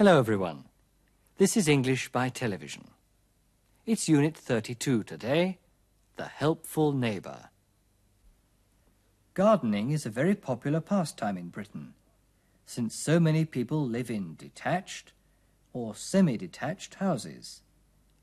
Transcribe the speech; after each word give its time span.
Hello, 0.00 0.18
everyone. 0.18 0.64
This 1.36 1.58
is 1.58 1.68
English 1.68 2.10
by 2.10 2.30
television. 2.30 2.88
It's 3.84 4.08
Unit 4.08 4.34
32 4.34 5.04
today, 5.04 5.58
The 6.16 6.24
Helpful 6.24 6.92
Neighbour. 6.92 7.50
Gardening 9.34 9.90
is 9.90 10.06
a 10.06 10.08
very 10.08 10.34
popular 10.34 10.80
pastime 10.80 11.36
in 11.36 11.50
Britain, 11.50 11.92
since 12.64 12.94
so 12.94 13.20
many 13.20 13.44
people 13.44 13.86
live 13.86 14.10
in 14.10 14.36
detached 14.36 15.12
or 15.74 15.94
semi-detached 15.94 16.94
houses 16.94 17.60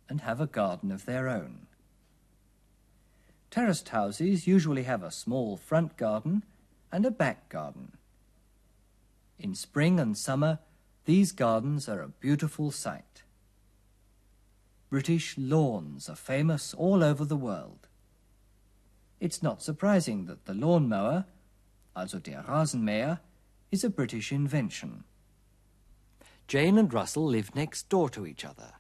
and 0.10 0.22
have 0.22 0.42
a 0.42 0.48
garden 0.48 0.92
of 0.92 1.06
their 1.06 1.30
own. 1.30 1.68
Terraced 3.52 3.90
houses 3.90 4.48
usually 4.48 4.86
have 4.86 5.04
a 5.04 5.12
small 5.12 5.58
front 5.58 5.96
garden 5.96 6.44
and 6.92 7.06
a 7.06 7.12
back 7.12 7.50
garden. 7.50 7.92
In 9.38 9.54
spring 9.54 10.00
and 10.00 10.18
summer, 10.18 10.58
these 11.08 11.32
gardens 11.32 11.88
are 11.88 12.02
a 12.02 12.10
beautiful 12.10 12.70
sight. 12.70 13.24
British 14.90 15.38
lawns 15.38 16.10
are 16.10 16.18
famous 16.18 16.74
all 16.74 17.02
over 17.02 17.24
the 17.24 17.38
world. 17.38 17.88
It's 19.22 19.42
not 19.42 19.64
surprising 19.64 20.26
that 20.26 20.46
the 20.46 20.54
lawn 20.54 20.90
mower, 20.90 21.24
also 21.96 22.20
der 22.20 22.44
Rasenmäher, 22.44 23.20
is 23.72 23.86
a 23.86 23.90
British 23.90 24.34
invention. 24.34 25.06
Jane 26.46 26.78
and 26.78 26.94
Russell 26.94 27.26
live 27.26 27.56
next 27.56 27.88
door 27.88 28.10
to 28.10 28.28
each 28.28 28.44
other. 28.44 28.74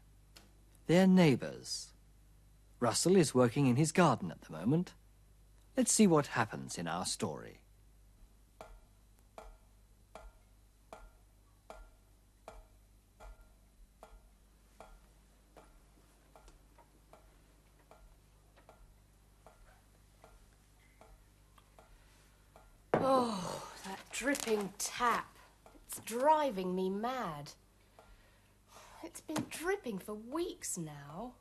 They're 0.87 1.07
neighbours. 1.07 1.93
Russell 2.81 3.15
is 3.15 3.33
working 3.33 3.67
in 3.67 3.77
his 3.77 3.93
garden 3.93 4.31
at 4.31 4.41
the 4.41 4.51
moment. 4.51 4.91
Let's 5.77 5.93
see 5.93 6.07
what 6.07 6.27
happens 6.27 6.77
in 6.77 6.89
our 6.89 7.05
story. 7.05 7.61
Oh, 23.09 23.63
that 23.85 23.99
dripping 24.27 24.69
tap. 24.77 25.37
It's 25.87 26.01
driving 26.01 26.75
me 26.75 26.89
mad. 26.89 27.51
It's 29.01 29.21
been 29.21 29.45
dripping 29.49 29.99
for 29.99 30.15
weeks 30.15 30.77
now. 30.77 31.31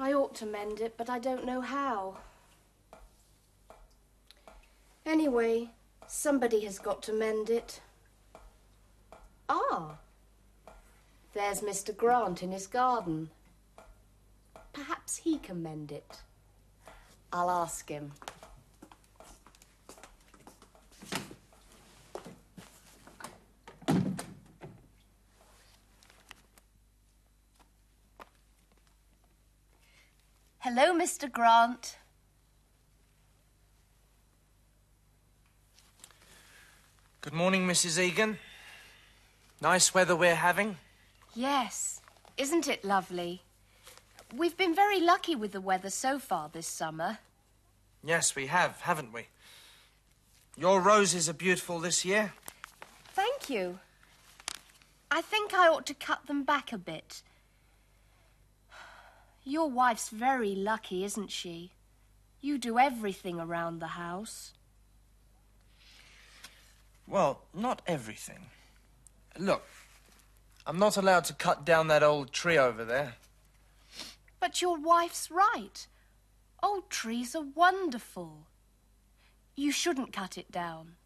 I 0.00 0.12
ought 0.14 0.34
to 0.34 0.46
mend 0.46 0.80
it, 0.80 0.96
but 0.96 1.08
I 1.08 1.20
don't 1.20 1.46
know 1.46 1.60
how. 1.60 2.16
Anyway, 5.06 5.70
somebody 6.08 6.64
has 6.64 6.80
got 6.80 7.04
to 7.04 7.12
mend 7.12 7.48
it. 7.48 7.80
Ah, 9.48 9.98
there's 11.34 11.60
Mr. 11.60 11.96
Grant 11.96 12.42
in 12.42 12.50
his 12.50 12.66
garden. 12.66 13.30
Perhaps 15.10 15.24
he 15.24 15.38
can 15.38 15.60
mend 15.60 15.90
it. 15.90 16.18
I'll 17.32 17.50
ask 17.50 17.88
him. 17.88 18.12
Hello, 30.60 30.94
Mr. 30.94 31.28
Grant. 31.28 31.96
Good 37.20 37.32
morning, 37.32 37.66
Mrs. 37.66 37.98
Egan. 37.98 38.38
Nice 39.60 39.92
weather 39.92 40.14
we're 40.14 40.36
having. 40.36 40.76
Yes, 41.34 42.00
isn't 42.36 42.68
it 42.68 42.84
lovely? 42.84 43.42
We've 44.34 44.56
been 44.56 44.74
very 44.74 45.00
lucky 45.00 45.34
with 45.34 45.52
the 45.52 45.60
weather 45.60 45.90
so 45.90 46.18
far 46.18 46.48
this 46.48 46.66
summer. 46.66 47.18
Yes, 48.04 48.36
we 48.36 48.46
have, 48.46 48.80
haven't 48.82 49.12
we? 49.12 49.26
Your 50.56 50.80
roses 50.80 51.28
are 51.28 51.34
beautiful 51.34 51.80
this 51.80 52.04
year. 52.04 52.32
Thank 53.12 53.50
you. 53.50 53.80
I 55.10 55.20
think 55.20 55.52
I 55.52 55.68
ought 55.68 55.86
to 55.86 55.94
cut 55.94 56.26
them 56.26 56.44
back 56.44 56.72
a 56.72 56.78
bit. 56.78 57.22
Your 59.42 59.68
wife's 59.68 60.10
very 60.10 60.54
lucky, 60.54 61.04
isn't 61.04 61.30
she? 61.30 61.72
You 62.40 62.56
do 62.56 62.78
everything 62.78 63.40
around 63.40 63.80
the 63.80 63.88
house. 63.88 64.52
Well, 67.06 67.42
not 67.52 67.82
everything. 67.86 68.46
Look, 69.36 69.64
I'm 70.66 70.78
not 70.78 70.96
allowed 70.96 71.24
to 71.24 71.34
cut 71.34 71.64
down 71.64 71.88
that 71.88 72.04
old 72.04 72.32
tree 72.32 72.56
over 72.56 72.84
there. 72.84 73.14
But 74.40 74.62
your 74.62 74.78
wife's 74.78 75.30
right. 75.30 75.86
Old 76.62 76.90
trees 76.90 77.36
are 77.36 77.44
wonderful. 77.54 78.46
You 79.54 79.70
shouldn't 79.70 80.12
cut 80.12 80.38
it 80.38 80.50
down. 80.50 80.96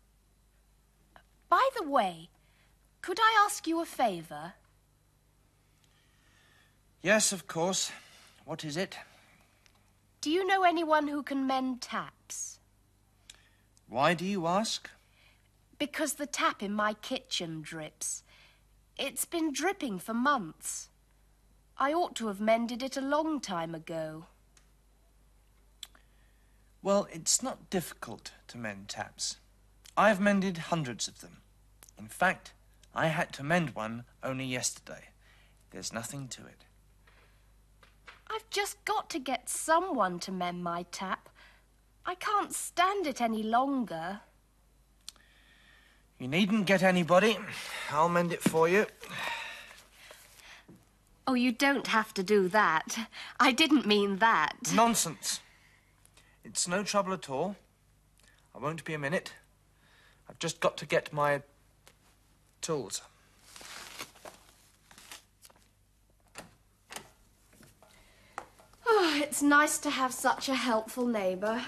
By 1.48 1.68
the 1.76 1.88
way, 1.88 2.30
could 3.02 3.18
I 3.20 3.44
ask 3.44 3.66
you 3.66 3.80
a 3.80 3.84
favour? 3.84 4.54
Yes, 7.02 7.32
of 7.32 7.46
course. 7.46 7.92
What 8.44 8.64
is 8.64 8.76
it? 8.76 8.96
Do 10.20 10.30
you 10.30 10.46
know 10.46 10.62
anyone 10.62 11.08
who 11.08 11.22
can 11.22 11.46
mend 11.46 11.82
taps? 11.82 12.60
Why 13.88 14.14
do 14.14 14.24
you 14.24 14.46
ask? 14.46 14.88
Because 15.78 16.14
the 16.14 16.26
tap 16.26 16.62
in 16.62 16.72
my 16.72 16.94
kitchen 16.94 17.60
drips. 17.60 18.22
It's 18.96 19.24
been 19.24 19.52
dripping 19.52 19.98
for 19.98 20.14
months. 20.14 20.88
I 21.76 21.92
ought 21.92 22.14
to 22.16 22.28
have 22.28 22.40
mended 22.40 22.82
it 22.82 22.96
a 22.96 23.00
long 23.00 23.40
time 23.40 23.74
ago. 23.74 24.26
Well, 26.82 27.08
it's 27.10 27.42
not 27.42 27.70
difficult 27.70 28.32
to 28.48 28.58
mend 28.58 28.88
taps. 28.88 29.38
I've 29.96 30.20
mended 30.20 30.58
hundreds 30.58 31.08
of 31.08 31.20
them. 31.20 31.38
In 31.98 32.08
fact, 32.08 32.52
I 32.94 33.06
had 33.08 33.32
to 33.34 33.42
mend 33.42 33.74
one 33.74 34.04
only 34.22 34.44
yesterday. 34.44 35.08
There's 35.70 35.92
nothing 35.92 36.28
to 36.28 36.42
it. 36.42 36.64
I've 38.30 38.48
just 38.50 38.84
got 38.84 39.10
to 39.10 39.18
get 39.18 39.48
someone 39.48 40.18
to 40.20 40.32
mend 40.32 40.62
my 40.62 40.84
tap. 40.92 41.28
I 42.06 42.14
can't 42.14 42.52
stand 42.52 43.06
it 43.06 43.20
any 43.20 43.42
longer. 43.42 44.20
You 46.18 46.28
needn't 46.28 46.66
get 46.66 46.82
anybody. 46.82 47.38
I'll 47.90 48.08
mend 48.08 48.32
it 48.32 48.42
for 48.42 48.68
you. 48.68 48.86
Oh, 51.26 51.34
you 51.34 51.52
don't 51.52 51.86
have 51.86 52.12
to 52.14 52.22
do 52.22 52.48
that. 52.48 53.08
I 53.40 53.50
didn't 53.52 53.86
mean 53.86 54.18
that. 54.18 54.56
Nonsense. 54.74 55.40
It's 56.44 56.68
no 56.68 56.82
trouble 56.82 57.14
at 57.14 57.30
all. 57.30 57.56
I 58.54 58.58
won't 58.58 58.84
be 58.84 58.92
a 58.92 58.98
minute. 58.98 59.32
I've 60.28 60.38
just 60.38 60.60
got 60.60 60.76
to 60.78 60.86
get 60.86 61.12
my 61.12 61.42
tools. 62.60 63.00
Oh, 68.86 69.20
it's 69.22 69.42
nice 69.42 69.78
to 69.78 69.90
have 69.90 70.12
such 70.12 70.48
a 70.48 70.54
helpful 70.54 71.06
neighbour. 71.06 71.62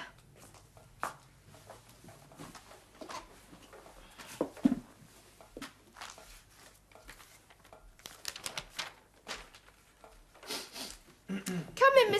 Come 11.28 11.92
in, 12.06 12.12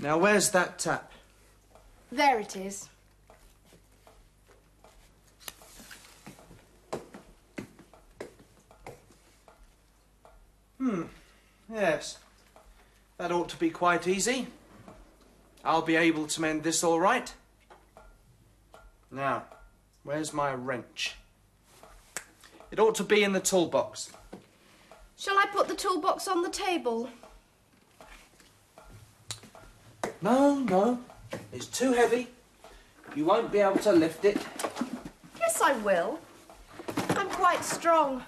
Now, 0.00 0.16
where's 0.16 0.50
that 0.52 0.78
tap? 0.78 1.12
There 2.10 2.40
it 2.40 2.56
is. 2.56 2.88
Hmm. 10.78 11.02
Yes. 11.70 12.16
That 13.18 13.30
ought 13.32 13.50
to 13.50 13.56
be 13.58 13.68
quite 13.68 14.08
easy. 14.08 14.46
I'll 15.62 15.82
be 15.82 15.96
able 15.96 16.26
to 16.28 16.40
mend 16.40 16.62
this 16.62 16.82
all 16.82 16.98
right. 16.98 17.34
Now, 19.10 19.44
where's 20.08 20.32
my 20.32 20.54
wrench? 20.54 21.16
It 22.70 22.80
ought 22.80 22.94
to 22.94 23.04
be 23.04 23.22
in 23.22 23.34
the 23.34 23.40
toolbox. 23.40 24.10
Shall 25.18 25.36
I 25.36 25.44
put 25.52 25.68
the 25.68 25.74
toolbox 25.74 26.26
on 26.26 26.40
the 26.40 26.48
table? 26.48 27.10
No, 30.22 30.60
no. 30.60 31.00
It's 31.52 31.66
too 31.66 31.92
heavy. 31.92 32.28
You 33.14 33.26
won't 33.26 33.52
be 33.52 33.58
able 33.58 33.80
to 33.80 33.92
lift 33.92 34.24
it. 34.24 34.38
Yes, 35.38 35.60
I 35.60 35.72
will. 35.76 36.18
I'm 37.10 37.28
quite 37.28 37.62
strong. 37.62 38.22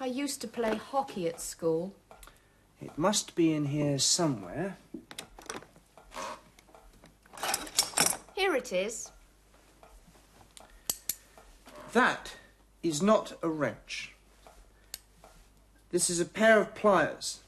I 0.00 0.06
used 0.06 0.40
to 0.40 0.48
play 0.48 0.74
hockey 0.74 1.28
at 1.28 1.40
school. 1.40 1.94
It 2.82 2.98
must 2.98 3.36
be 3.36 3.52
in 3.52 3.66
here 3.66 4.00
somewhere. 4.00 4.76
Here 8.34 8.56
it 8.56 8.72
is. 8.72 9.12
That 11.92 12.36
is 12.82 13.02
not 13.02 13.32
a 13.42 13.48
wrench. 13.48 14.12
This 15.90 16.10
is 16.10 16.20
a 16.20 16.24
pair 16.24 16.60
of 16.60 16.74
pliers. 16.74 17.40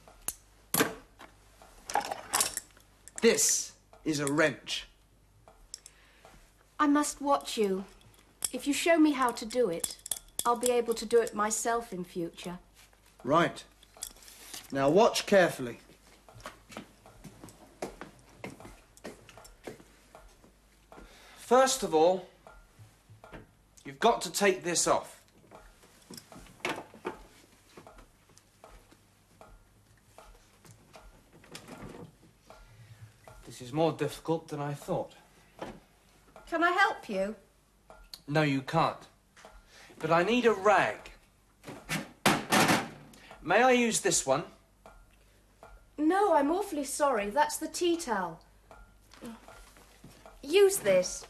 This 3.21 3.73
is 4.05 4.21
a 4.21 4.33
wrench. 4.33 4.87
I 6.79 6.87
must 6.87 7.21
watch 7.21 7.59
you. 7.59 7.85
If 8.53 8.67
you 8.67 8.73
show 8.73 8.97
me 8.99 9.13
how 9.13 9.33
to 9.33 9.45
do 9.45 9.69
it, 9.69 9.97
I'll 10.47 10.57
be 10.57 10.71
able 10.71 10.95
to 10.95 11.05
do 11.05 11.21
it 11.21 11.35
myself 11.35 11.93
in 11.93 12.05
future. 12.05 12.59
Right. 13.25 13.65
Now 14.71 14.89
watch 14.89 15.27
carefully. 15.27 15.81
First 21.37 21.83
of 21.83 21.95
all, 21.95 22.29
you've 23.89 23.99
got 23.99 24.21
to 24.21 24.31
take 24.31 24.63
this 24.63 24.87
off. 24.87 25.23
This 33.47 33.63
is 33.63 33.73
more 33.73 33.93
difficult 33.93 34.49
than 34.49 34.61
I 34.61 34.75
thought. 34.75 35.15
Can 36.51 36.63
I 36.63 36.71
help 36.71 37.09
you? 37.09 37.35
No, 38.29 38.43
you 38.43 38.61
can't. 38.61 38.99
But 39.99 40.11
I 40.11 40.23
need 40.23 40.45
a 40.45 40.53
rag. 40.53 41.11
May 43.43 43.63
I 43.63 43.71
use 43.71 44.03
this 44.03 44.27
one? 44.27 44.45
No, 45.97 46.35
I'm 46.35 46.51
awfully 46.51 46.85
sorry. 46.85 47.31
That's 47.31 47.57
the 47.57 47.69
tea 47.69 47.97
towel. 47.97 48.39
Use 50.43 50.77
this. 50.77 51.25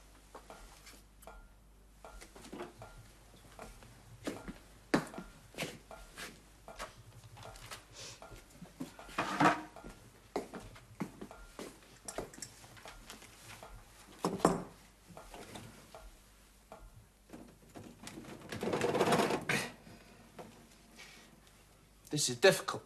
This 22.19 22.31
is 22.31 22.35
difficult. 22.35 22.85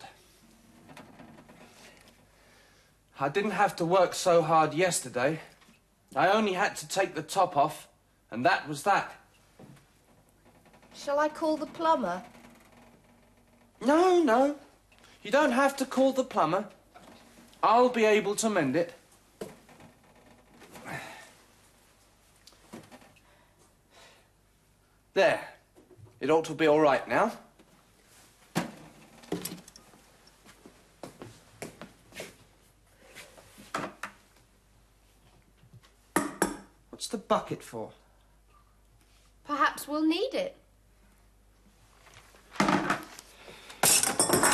I 3.19 3.31
didn't 3.31 3.53
have 3.53 3.75
to 3.77 3.85
work 3.87 4.13
so 4.13 4.43
hard 4.43 4.75
yesterday. 4.75 5.41
I 6.15 6.29
only 6.29 6.53
had 6.53 6.77
to 6.77 6.87
take 6.87 7.15
the 7.15 7.23
top 7.23 7.57
off, 7.57 7.89
and 8.31 8.45
that 8.45 8.69
was 8.69 8.83
that. 8.83 9.11
Shall 10.95 11.19
I 11.19 11.31
call 11.31 11.57
the 11.57 11.65
plumber? 11.65 12.23
No, 13.81 14.23
no. 14.23 14.57
You 15.23 15.31
don't 15.31 15.53
have 15.53 15.79
to 15.79 15.87
call 15.87 16.13
the 16.13 16.25
plumber. 16.25 16.67
I'll 17.63 17.89
be 17.89 18.05
able 18.05 18.35
to 18.35 18.51
mend 18.51 18.77
it. 18.77 18.93
There. 25.15 25.41
It 26.21 26.29
ought 26.29 26.45
to 26.45 26.53
be 26.53 26.67
all 26.67 26.81
right 26.81 27.09
now. 27.09 27.33
Bucket 37.33 37.63
for? 37.63 37.89
Perhaps 39.47 39.89
we'll 39.89 40.07
need 40.07 40.35
it. 40.35 40.55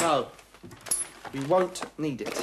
No. 0.01 0.29
We 1.33 1.41
won't 1.47 1.83
need 1.99 2.21
it. 2.21 2.37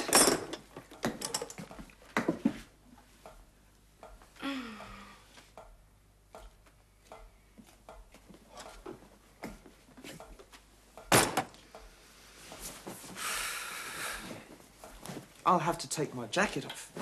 I'll 15.46 15.60
have 15.60 15.78
to 15.78 15.88
take 15.88 16.14
my 16.14 16.26
jacket 16.26 16.66
off. 16.66 16.92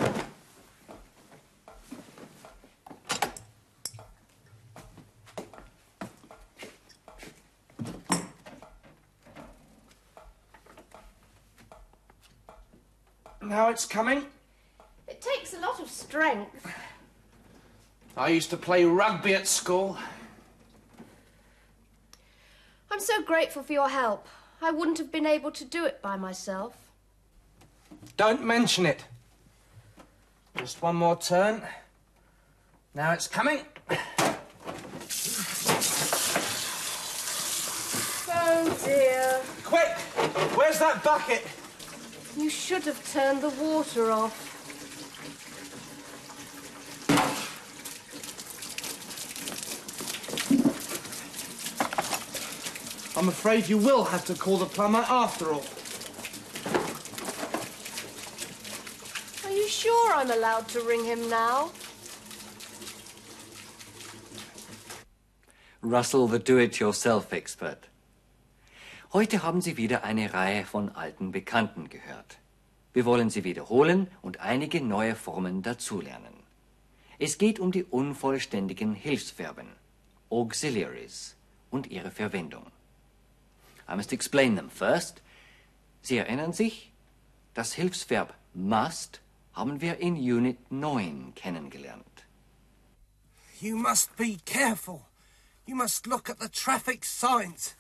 Now 13.54 13.68
it's 13.68 13.82
coming. 13.94 14.26
It 15.06 15.20
takes 15.20 15.54
a 15.54 15.60
lot 15.60 15.78
of 15.78 15.88
strength. 15.88 16.66
I 18.16 18.30
used 18.30 18.50
to 18.50 18.56
play 18.56 18.84
rugby 18.84 19.36
at 19.36 19.46
school. 19.46 19.96
I'm 22.90 22.98
so 22.98 23.22
grateful 23.22 23.62
for 23.62 23.72
your 23.72 23.88
help. 23.88 24.26
I 24.60 24.72
wouldn't 24.72 24.98
have 24.98 25.12
been 25.12 25.26
able 25.26 25.52
to 25.52 25.64
do 25.64 25.84
it 25.84 26.02
by 26.02 26.16
myself. 26.16 26.74
Don't 28.16 28.44
mention 28.44 28.84
it. 28.84 29.04
Just 30.56 30.82
one 30.82 30.96
more 30.96 31.16
turn. 31.16 31.62
Now 32.96 33.12
it's 33.12 33.28
coming. 33.28 33.60
Oh 38.36 38.78
dear. 38.84 39.40
Quick! 39.62 39.96
Where's 40.56 40.80
that 40.80 41.04
bucket? 41.04 41.46
You 42.36 42.50
should 42.50 42.84
have 42.84 43.12
turned 43.12 43.42
the 43.42 43.50
water 43.50 44.10
off. 44.10 44.50
I'm 53.16 53.28
afraid 53.28 53.68
you 53.68 53.78
will 53.78 54.04
have 54.04 54.24
to 54.26 54.34
call 54.34 54.58
the 54.58 54.66
plumber 54.66 55.04
after 55.08 55.52
all. 55.52 55.64
Are 59.44 59.54
you 59.54 59.68
sure 59.68 60.12
I'm 60.12 60.30
allowed 60.32 60.68
to 60.68 60.80
ring 60.80 61.04
him 61.04 61.30
now? 61.30 61.70
Russell, 65.80 66.26
the 66.26 66.40
Do-it-yourself-Expert. 66.40 67.86
Heute 69.14 69.44
haben 69.44 69.60
Sie 69.60 69.76
wieder 69.76 70.02
eine 70.02 70.34
Reihe 70.34 70.66
von 70.66 70.88
alten 70.88 71.30
Bekannten 71.30 71.88
gehört. 71.88 72.40
Wir 72.92 73.04
wollen 73.04 73.30
sie 73.30 73.44
wiederholen 73.44 74.08
und 74.22 74.40
einige 74.40 74.80
neue 74.80 75.14
Formen 75.14 75.62
dazulernen. 75.62 76.34
Es 77.20 77.38
geht 77.38 77.60
um 77.60 77.70
die 77.70 77.84
unvollständigen 77.84 78.92
Hilfsverben, 78.92 79.68
Auxiliaries, 80.30 81.36
und 81.70 81.86
ihre 81.92 82.10
Verwendung. 82.10 82.66
I 83.88 83.94
must 83.94 84.12
explain 84.12 84.56
them 84.56 84.68
first. 84.68 85.22
Sie 86.02 86.16
erinnern 86.16 86.52
sich? 86.52 86.90
Das 87.54 87.72
Hilfsverb 87.72 88.34
must 88.52 89.20
haben 89.52 89.80
wir 89.80 89.98
in 89.98 90.16
Unit 90.16 90.58
9 90.72 91.36
kennengelernt. 91.36 92.26
You 93.60 93.76
must 93.76 94.16
be 94.16 94.38
careful. 94.44 95.02
You 95.66 95.76
must 95.76 96.08
look 96.08 96.28
at 96.28 96.40
the 96.40 96.48
traffic 96.48 97.04
signs. 97.04 97.76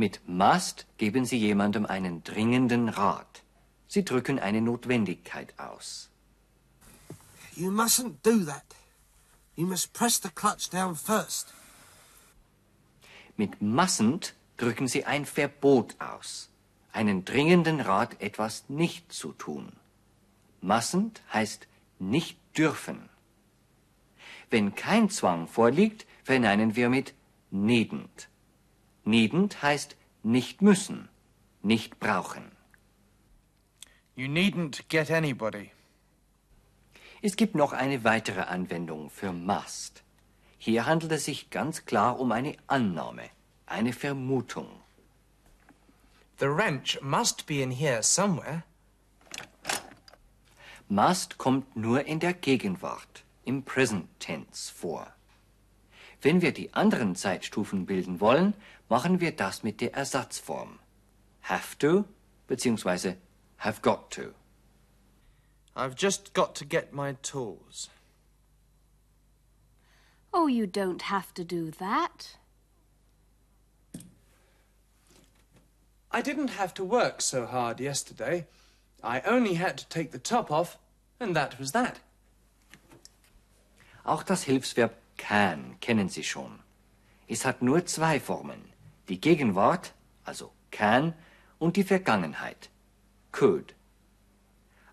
Mit 0.00 0.26
must 0.26 0.86
geben 0.96 1.26
Sie 1.26 1.36
jemandem 1.36 1.84
einen 1.84 2.24
dringenden 2.24 2.88
Rat. 2.88 3.42
Sie 3.86 4.02
drücken 4.02 4.38
eine 4.38 4.62
Notwendigkeit 4.62 5.52
aus. 5.58 6.08
You 7.54 7.70
mustn't 7.70 8.14
do 8.22 8.42
that. 8.46 8.64
You 9.56 9.66
must 9.66 9.92
press 9.92 10.18
the 10.22 10.30
clutch 10.30 10.70
down 10.70 10.96
first. 10.96 11.52
Mit 13.36 13.60
mustn't 13.60 14.32
drücken 14.56 14.88
Sie 14.88 15.04
ein 15.04 15.26
Verbot 15.26 15.96
aus. 16.00 16.48
Einen 16.94 17.26
dringenden 17.26 17.82
Rat, 17.82 18.22
etwas 18.22 18.64
nicht 18.68 19.12
zu 19.12 19.34
tun. 19.34 19.70
Mustn't 20.62 21.20
heißt 21.30 21.68
nicht 21.98 22.38
dürfen. 22.56 23.10
Wenn 24.48 24.74
kein 24.74 25.10
Zwang 25.10 25.46
vorliegt, 25.46 26.06
verneinen 26.24 26.74
wir 26.74 26.88
mit 26.88 27.12
needn't. 27.52 28.29
Needn't 29.04 29.62
heißt 29.62 29.96
nicht 30.22 30.62
müssen, 30.62 31.08
nicht 31.62 31.98
brauchen. 31.98 32.52
You 34.14 34.26
needn't 34.26 34.88
get 34.88 35.10
anybody. 35.10 35.70
Es 37.22 37.36
gibt 37.36 37.54
noch 37.54 37.72
eine 37.72 38.04
weitere 38.04 38.42
Anwendung 38.42 39.10
für 39.10 39.32
must. 39.32 40.02
Hier 40.58 40.86
handelt 40.86 41.12
es 41.12 41.24
sich 41.24 41.50
ganz 41.50 41.84
klar 41.86 42.20
um 42.20 42.32
eine 42.32 42.56
Annahme, 42.66 43.30
eine 43.66 43.92
Vermutung. 43.92 44.68
The 46.38 46.48
wrench 46.48 46.98
must 47.02 47.46
be 47.46 47.62
in 47.62 47.70
here 47.70 48.02
somewhere. 48.02 48.62
Must 50.88 51.38
kommt 51.38 51.76
nur 51.76 52.04
in 52.06 52.20
der 52.20 52.34
Gegenwart, 52.34 53.24
im 53.44 53.62
Present 53.62 54.08
Tense 54.18 54.72
vor. 54.72 55.06
Wenn 56.22 56.42
wir 56.42 56.52
die 56.52 56.74
anderen 56.74 57.16
Zeitstufen 57.16 57.86
bilden 57.86 58.20
wollen, 58.20 58.54
machen 58.88 59.20
wir 59.20 59.34
das 59.34 59.62
mit 59.62 59.80
der 59.80 59.94
Ersatzform. 59.94 60.78
Have 61.42 61.78
to 61.78 62.04
bzw. 62.46 63.14
have 63.58 63.80
got 63.80 64.10
to. 64.10 64.34
I've 65.74 65.94
just 65.96 66.34
got 66.34 66.54
to 66.56 66.64
get 66.66 66.92
my 66.92 67.14
tools. 67.22 67.88
Oh, 70.32 70.46
you 70.46 70.66
don't 70.66 71.02
have 71.02 71.32
to 71.34 71.44
do 71.44 71.70
that. 71.78 72.36
I 76.12 76.22
didn't 76.22 76.50
have 76.50 76.74
to 76.74 76.84
work 76.84 77.22
so 77.22 77.46
hard 77.46 77.80
yesterday. 77.80 78.46
I 79.02 79.20
only 79.22 79.54
had 79.54 79.78
to 79.78 79.88
take 79.88 80.10
the 80.10 80.18
top 80.18 80.50
off, 80.50 80.76
and 81.18 81.34
that 81.34 81.58
was 81.58 81.72
that. 81.72 82.00
Auch 84.04 84.22
das 84.22 84.44
Hilfsverb 84.44 84.92
can 85.20 85.76
kennen 85.80 86.08
Sie 86.08 86.24
schon. 86.24 86.58
Es 87.28 87.44
hat 87.44 87.62
nur 87.62 87.84
zwei 87.86 88.18
Formen. 88.18 88.62
Die 89.08 89.20
Gegenwart, 89.20 89.92
also 90.24 90.50
can, 90.70 91.14
und 91.58 91.76
die 91.76 91.84
Vergangenheit, 91.84 92.70
could. 93.30 93.74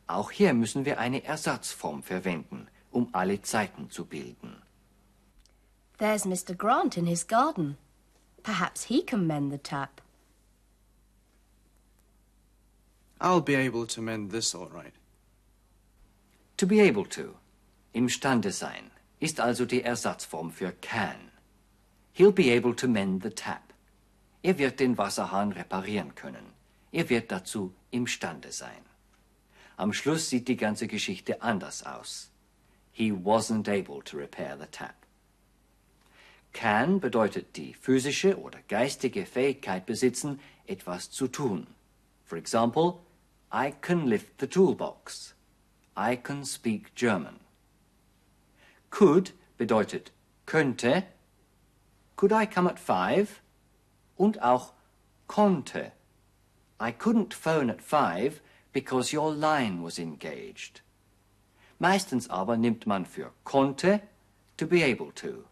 Auch 0.07 0.31
hier 0.31 0.53
müssen 0.53 0.85
wir 0.85 0.99
eine 0.99 1.23
Ersatzform 1.23 2.03
verwenden, 2.03 2.67
um 2.91 3.09
alle 3.13 3.41
Zeiten 3.41 3.89
zu 3.89 4.05
bilden. 4.05 4.61
There's 5.97 6.25
Mr. 6.25 6.55
Grant 6.55 6.97
in 6.97 7.07
his 7.07 7.25
garden. 7.25 7.77
Perhaps 8.43 8.83
he 8.83 9.01
can 9.03 9.25
mend 9.25 9.51
the 9.51 9.57
tap. 9.57 10.01
I'll 13.19 13.41
be 13.41 13.55
able 13.55 13.87
to 13.87 14.01
mend 14.01 14.31
this 14.31 14.53
all 14.53 14.69
right. 14.69 14.93
To 16.57 16.67
be 16.67 16.79
able 16.81 17.05
to, 17.05 17.35
imstande 17.93 18.51
sein, 18.51 18.91
ist 19.19 19.39
also 19.39 19.65
die 19.65 19.83
Ersatzform 19.83 20.51
für 20.51 20.71
can. 20.81 21.31
He'll 22.13 22.31
be 22.31 22.51
able 22.51 22.75
to 22.75 22.87
mend 22.87 23.23
the 23.23 23.29
tap. 23.29 23.73
Er 24.43 24.57
wird 24.57 24.79
den 24.79 24.97
Wasserhahn 24.97 25.51
reparieren 25.51 26.15
können. 26.15 26.53
Er 26.91 27.09
wird 27.09 27.31
dazu 27.31 27.73
imstande 27.91 28.51
sein. 28.51 28.85
Am 29.75 29.93
Schluss 29.93 30.29
sieht 30.29 30.47
die 30.47 30.57
ganze 30.57 30.87
Geschichte 30.87 31.41
anders 31.41 31.83
aus. 31.83 32.31
He 32.91 33.11
wasn't 33.11 33.67
able 33.67 34.03
to 34.03 34.17
repair 34.17 34.57
the 34.57 34.67
tap. 34.71 34.95
Can 36.53 36.99
bedeutet 36.99 37.55
die 37.55 37.73
physische 37.73 38.39
oder 38.39 38.59
geistige 38.67 39.25
Fähigkeit 39.25 39.85
besitzen, 39.85 40.39
etwas 40.65 41.11
zu 41.11 41.27
tun. 41.27 41.67
For 42.25 42.37
example, 42.37 42.99
I 43.53 43.73
can 43.81 44.07
lift 44.07 44.39
the 44.39 44.47
toolbox. 44.47 45.35
I 45.95 46.15
can 46.15 46.43
speak 46.43 46.95
German. 46.95 47.39
Could 48.97 49.33
bedeutet 49.59 50.11
könnte. 50.47 51.03
Could 52.15 52.31
I 52.31 52.47
come 52.47 52.67
at 52.67 52.79
five? 52.79 53.43
Und 54.17 54.41
auch 54.41 54.73
konnte. 55.27 55.91
I 56.79 56.91
couldn't 56.91 57.31
phone 57.31 57.69
at 57.69 57.79
five 57.79 58.41
because 58.73 59.15
your 59.15 59.31
line 59.31 59.83
was 59.83 59.99
engaged. 59.99 60.81
Meistens 61.77 62.27
aber 62.27 62.57
nimmt 62.57 62.87
man 62.87 63.05
für 63.05 63.29
konnte 63.43 64.01
to 64.57 64.65
be 64.65 64.81
able 64.81 65.11
to. 65.11 65.45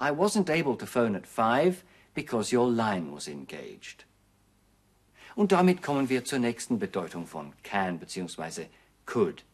I 0.00 0.10
wasn't 0.10 0.48
able 0.48 0.78
to 0.78 0.86
phone 0.86 1.14
at 1.14 1.26
five 1.26 1.84
because 2.14 2.56
your 2.56 2.70
line 2.70 3.14
was 3.14 3.28
engaged. 3.28 4.06
Und 5.34 5.52
damit 5.52 5.82
kommen 5.82 6.08
wir 6.08 6.24
zur 6.24 6.38
nächsten 6.38 6.78
Bedeutung 6.78 7.26
von 7.26 7.52
can 7.62 7.98
bzw. 7.98 8.68
could. 9.04 9.44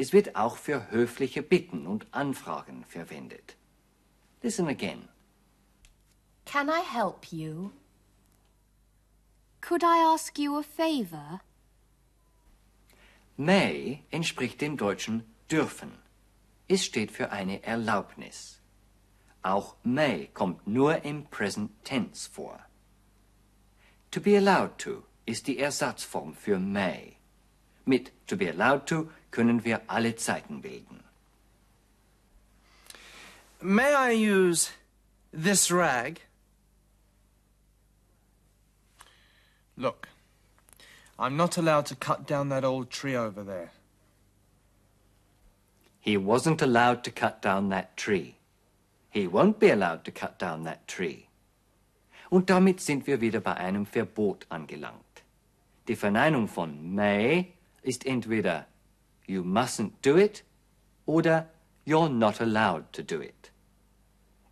Es 0.00 0.12
wird 0.12 0.36
auch 0.36 0.58
für 0.58 0.92
höfliche 0.92 1.42
Bitten 1.42 1.84
und 1.84 2.06
Anfragen 2.12 2.84
verwendet. 2.84 3.56
Listen 4.42 4.68
again. 4.68 5.08
Can 6.44 6.68
I 6.68 6.82
help 6.88 7.32
you? 7.32 7.72
Could 9.60 9.82
I 9.82 10.14
ask 10.14 10.38
you 10.38 10.56
a 10.56 10.62
favor? 10.62 11.40
May 13.36 14.04
entspricht 14.12 14.60
dem 14.60 14.76
deutschen 14.76 15.24
dürfen. 15.50 15.90
Es 16.68 16.84
steht 16.84 17.10
für 17.10 17.32
eine 17.32 17.64
Erlaubnis. 17.64 18.62
Auch 19.42 19.74
may 19.82 20.28
kommt 20.32 20.64
nur 20.68 21.04
im 21.04 21.26
Present 21.26 21.72
Tense 21.82 22.30
vor. 22.30 22.60
To 24.12 24.20
be 24.20 24.36
allowed 24.36 24.78
to 24.78 25.02
ist 25.26 25.48
die 25.48 25.58
Ersatzform 25.58 26.34
für 26.34 26.60
may. 26.60 27.16
Mit 27.84 28.12
to 28.28 28.36
be 28.36 28.48
allowed 28.48 28.86
to 28.86 29.08
können 29.30 29.64
wir 29.64 29.80
alle 29.86 30.16
Zeiten 30.16 30.62
bilden. 30.62 31.02
May 33.60 33.92
I 33.92 34.12
use 34.12 34.70
this 35.32 35.70
rag? 35.70 36.20
Look, 39.76 40.08
I'm 41.18 41.36
not 41.36 41.56
allowed 41.56 41.86
to 41.86 41.96
cut 41.96 42.26
down 42.26 42.48
that 42.50 42.64
old 42.64 42.90
tree 42.90 43.16
over 43.16 43.42
there. 43.42 43.70
He 46.00 46.16
wasn't 46.16 46.62
allowed 46.62 47.02
to 47.04 47.10
cut 47.10 47.42
down 47.42 47.68
that 47.70 47.96
tree. 47.96 48.36
He 49.10 49.26
won't 49.26 49.58
be 49.58 49.70
allowed 49.70 50.04
to 50.04 50.12
cut 50.12 50.38
down 50.38 50.64
that 50.64 50.86
tree. 50.86 51.26
Und 52.30 52.50
damit 52.50 52.80
sind 52.80 53.06
wir 53.06 53.20
wieder 53.20 53.40
bei 53.40 53.54
einem 53.54 53.86
Verbot 53.86 54.46
angelangt. 54.48 55.22
Die 55.88 55.96
Verneinung 55.96 56.46
von 56.46 56.94
may 56.94 57.52
ist 57.82 58.06
entweder 58.06 58.66
you 59.28 59.44
mustn't 59.44 59.92
do 60.02 60.16
it 60.16 60.42
oder 61.06 61.46
you're 61.84 62.08
not 62.08 62.40
allowed 62.40 62.92
to 62.92 63.02
do 63.02 63.20
it. 63.20 63.50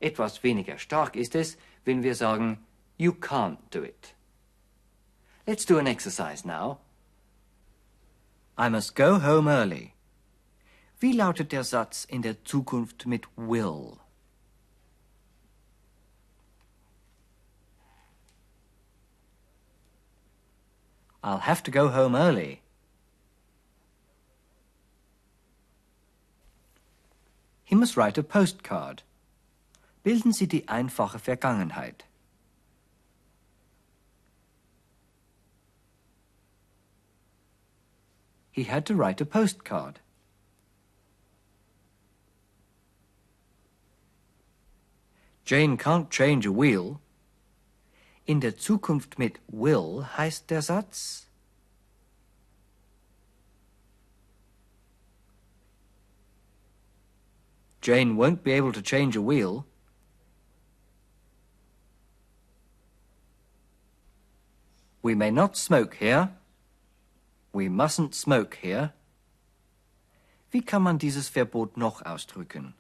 Etwas 0.01 0.43
weniger 0.43 0.79
stark 0.79 1.17
ist 1.17 1.35
es, 1.35 1.57
wenn 1.85 2.03
wir 2.03 2.15
sagen 2.15 2.59
you 2.99 3.13
can't 3.13 3.59
do 3.71 3.83
it. 3.83 4.15
Let's 5.47 5.65
do 5.65 5.79
an 5.79 5.87
exercise 5.87 6.45
now. 6.45 6.79
I 8.59 8.69
must 8.69 8.95
go 8.95 9.19
home 9.19 9.49
early. 9.49 9.95
Wie 10.99 11.13
lautet 11.13 11.53
der 11.53 11.63
Satz 11.63 12.05
in 12.05 12.23
der 12.23 12.43
Zukunft 12.45 13.07
mit 13.07 13.27
will? 13.37 13.99
I'll 21.23 21.41
have 21.41 21.63
to 21.65 21.71
go 21.71 21.89
home 21.89 22.15
early. 22.15 22.63
He 27.67 27.75
must 27.75 27.97
write 27.97 28.17
a 28.17 28.23
postcard. 28.23 29.03
Bilden 30.05 30.33
Sie 30.33 30.47
die 30.47 30.69
einfache 30.69 31.19
Vergangenheit. 31.19 32.05
He 38.53 38.63
had 38.63 38.87
to 38.87 38.95
write 38.95 39.21
a 39.21 39.27
postcard. 39.27 39.99
Jane 45.45 45.77
can't 45.77 46.09
change 46.09 46.47
a 46.47 46.53
wheel. 46.53 47.01
In 48.25 48.41
der 48.41 48.57
Zukunft 48.57 49.19
mit 49.19 49.41
will 49.49 50.07
heißt 50.17 50.51
der 50.51 50.63
Satz 50.63 51.26
Jane 57.87 58.17
won't 58.17 58.43
be 58.43 58.51
able 58.51 58.73
to 58.73 58.83
change 58.83 59.15
a 59.15 59.23
wheel. 59.23 59.65
We 65.03 65.15
may 65.15 65.31
not 65.31 65.57
smoke 65.57 65.95
here. 65.95 66.31
We 67.53 67.69
mustn't 67.69 68.13
smoke 68.13 68.59
here. 68.61 68.93
Wie 70.51 70.63
kann 70.63 70.83
man 70.83 70.99
dieses 70.99 71.29
Verbot 71.29 71.77
noch 71.77 72.03
ausdrücken? 72.05 72.75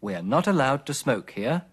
We 0.00 0.14
are 0.14 0.22
not 0.22 0.46
allowed 0.46 0.86
to 0.86 0.94
smoke 0.94 1.32
here. 1.32 1.66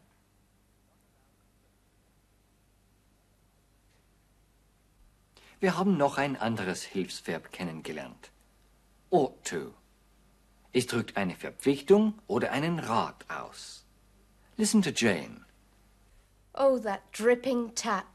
Wir 5.60 5.78
haben 5.78 5.98
noch 5.98 6.18
ein 6.18 6.38
anderes 6.38 6.84
Hilfsverb 6.84 7.52
kennengelernt. 7.52 8.32
Ought 9.10 9.44
to. 9.44 9.74
Es 10.72 10.88
drückt 10.88 11.18
eine 11.18 11.36
Verpflichtung 11.36 12.14
oder 12.28 12.52
einen 12.52 12.80
Rat 12.80 13.26
aus. 13.28 13.84
Listen 14.56 14.82
to 14.82 14.92
Jane. 14.92 15.46
Oh, 16.54 16.80
that 16.80 17.02
dripping 17.12 17.76
tap. 17.76 18.08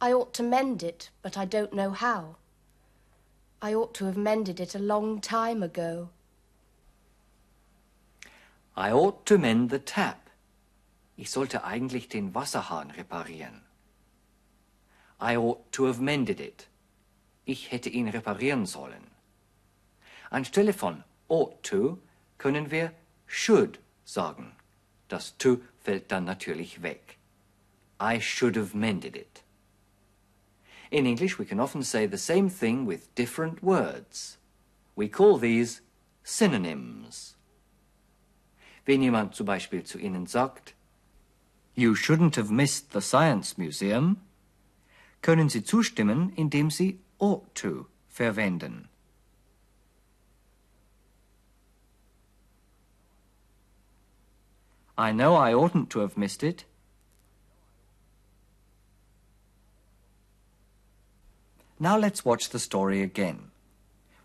I 0.00 0.12
ought 0.12 0.32
to 0.34 0.44
mend 0.44 0.82
it, 0.82 1.10
but 1.22 1.36
I 1.36 1.44
don't 1.44 1.72
know 1.72 1.90
how. 1.90 2.36
I 3.60 3.74
ought 3.74 3.94
to 3.94 4.04
have 4.04 4.16
mended 4.16 4.60
it 4.60 4.76
a 4.76 4.78
long 4.78 5.20
time 5.20 5.62
ago. 5.62 6.10
I 8.76 8.92
ought 8.92 9.26
to 9.26 9.38
mend 9.38 9.70
the 9.70 9.80
tap. 9.80 10.30
Ich 11.16 11.30
sollte 11.30 11.64
eigentlich 11.64 12.08
den 12.08 12.34
Wasserhahn 12.34 12.90
reparieren. 12.90 13.63
I 15.20 15.36
ought 15.36 15.72
to 15.72 15.86
have 15.86 16.00
mended 16.00 16.40
it. 16.40 16.68
Ich 17.46 17.70
hätte 17.70 17.90
ihn 17.90 18.08
reparieren 18.08 18.66
sollen. 18.66 19.10
Anstelle 20.30 20.72
von 20.72 21.04
ought 21.28 21.62
to 21.62 21.98
können 22.38 22.70
wir 22.70 22.92
should 23.26 23.78
sagen. 24.04 24.52
Das 25.08 25.36
to 25.38 25.60
fällt 25.80 26.10
dann 26.10 26.24
natürlich 26.24 26.82
weg. 26.82 27.18
I 28.00 28.20
should 28.20 28.56
have 28.56 28.76
mended 28.76 29.16
it. 29.16 29.42
In 30.90 31.06
English, 31.06 31.38
we 31.38 31.44
can 31.44 31.60
often 31.60 31.82
say 31.82 32.06
the 32.06 32.18
same 32.18 32.48
thing 32.48 32.86
with 32.86 33.14
different 33.14 33.62
words. 33.62 34.38
We 34.96 35.08
call 35.08 35.38
these 35.38 35.80
synonyms. 36.22 37.36
Wenn 38.86 39.02
jemand 39.02 39.34
zum 39.34 39.46
Beispiel 39.46 39.84
zu 39.84 39.98
Ihnen 39.98 40.26
sagt, 40.26 40.74
You 41.74 41.94
shouldn't 41.94 42.36
have 42.36 42.52
missed 42.52 42.92
the 42.92 43.00
Science 43.00 43.58
Museum, 43.58 44.18
können 45.24 45.48
Sie 45.48 45.64
zustimmen, 45.64 46.34
indem 46.36 46.70
Sie 46.70 46.98
ought 47.18 47.54
to 47.54 47.86
verwenden. 48.10 48.88
I 54.98 55.12
know 55.12 55.34
I 55.34 55.54
oughtn't 55.54 55.88
to 55.90 56.00
have 56.00 56.18
missed 56.18 56.42
it. 56.42 56.66
Now 61.80 61.96
let's 61.96 62.24
watch 62.24 62.50
the 62.50 62.58
story 62.58 63.00
again. 63.02 63.50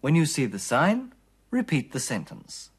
When 0.02 0.16
you 0.16 0.26
see 0.26 0.46
the 0.46 0.60
sign, 0.60 1.14
repeat 1.50 1.94
the 1.94 2.02
sentence. 2.02 2.72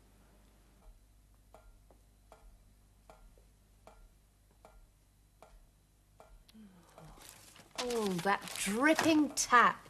Oh, 7.83 8.09
that 8.25 8.43
dripping 8.59 9.31
tap. 9.31 9.89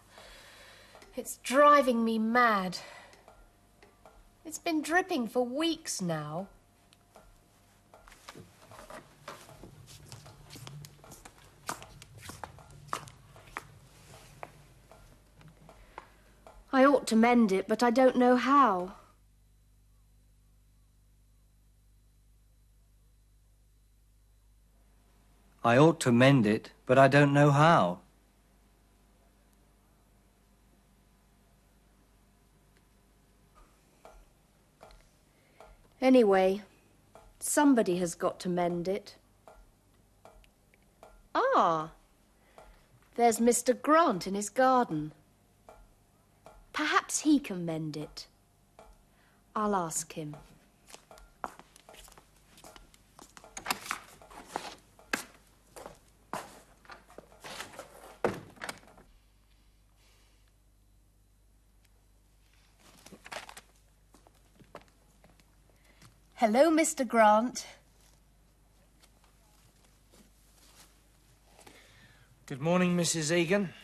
It's 1.16 1.38
driving 1.42 2.04
me 2.04 2.18
mad. 2.18 2.78
It's 4.44 4.58
been 4.58 4.80
dripping 4.80 5.28
for 5.28 5.44
weeks 5.44 6.00
now. 6.00 6.48
I 16.72 16.84
ought 16.84 17.06
to 17.08 17.16
mend 17.16 17.50
it, 17.50 17.66
but 17.66 17.82
I 17.82 17.90
don't 17.90 18.16
know 18.16 18.36
how. 18.36 18.92
I 25.62 25.76
ought 25.76 26.00
to 26.00 26.12
mend 26.12 26.46
it, 26.46 26.70
but 26.86 26.98
I 26.98 27.08
don't 27.08 27.34
know 27.34 27.50
how. 27.50 27.98
Anyway, 36.00 36.62
somebody 37.38 37.98
has 37.98 38.14
got 38.14 38.40
to 38.40 38.48
mend 38.48 38.88
it. 38.88 39.16
Ah, 41.34 41.90
there's 43.16 43.38
Mr. 43.38 43.80
Grant 43.80 44.26
in 44.26 44.34
his 44.34 44.48
garden. 44.48 45.12
Perhaps 46.72 47.20
he 47.20 47.38
can 47.38 47.66
mend 47.66 47.98
it. 47.98 48.26
I'll 49.54 49.76
ask 49.76 50.14
him. 50.14 50.36
Hello, 66.40 66.70
Mr. 66.70 67.06
Grant. 67.06 67.66
Good 72.46 72.62
morning, 72.62 72.96
Mrs. 72.96 73.30
Egan. 73.30 73.74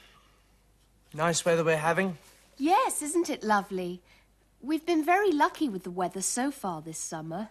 Nice 1.13 1.45
weather 1.45 1.63
we're 1.63 1.77
having. 1.77 2.17
Yes, 2.57 3.03
isn't 3.03 3.29
it 3.29 3.45
lovely? 3.45 4.01
We've 4.63 4.87
been 4.87 5.05
very 5.05 5.33
lucky 5.33 5.69
with 5.69 5.83
the 5.83 5.91
weather 5.91 6.23
so 6.23 6.51
far 6.51 6.81
this 6.81 6.97
summer. 6.97 7.51